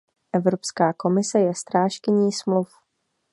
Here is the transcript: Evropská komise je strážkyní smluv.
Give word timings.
Evropská 0.33 0.93
komise 0.93 1.39
je 1.39 1.55
strážkyní 1.55 2.31
smluv. 2.31 2.69